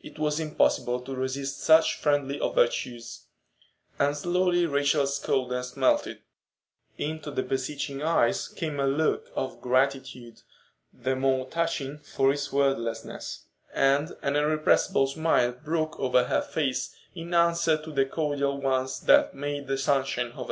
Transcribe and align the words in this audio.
It 0.00 0.18
was 0.18 0.40
impossible 0.40 0.98
to 1.02 1.14
resist 1.14 1.60
such 1.60 1.94
friendly 1.94 2.40
overtures, 2.40 3.26
and 4.00 4.16
slowly 4.16 4.66
Rachel's 4.66 5.20
coldness 5.20 5.76
melted; 5.76 6.22
into 6.98 7.30
the 7.30 7.44
beseeching 7.44 8.02
eyes 8.02 8.48
came 8.48 8.80
a 8.80 8.86
look 8.88 9.30
of 9.36 9.60
gratitude, 9.60 10.42
the 10.92 11.14
more 11.14 11.46
touching 11.46 11.98
for 12.00 12.32
its 12.32 12.50
wordlessness, 12.52 13.44
and 13.72 14.16
an 14.22 14.34
irrepressible 14.34 15.06
smile 15.06 15.52
broke 15.52 16.00
over 16.00 16.24
her 16.24 16.42
face 16.42 16.92
in 17.14 17.32
answer 17.32 17.76
to 17.80 17.92
the 17.92 18.06
cordial 18.06 18.60
ones 18.60 18.98
that 19.02 19.36
made 19.36 19.68
the 19.68 19.78
sunshine 19.78 20.32
of 20.32 20.32
her 20.34 20.42
day. 20.46 20.48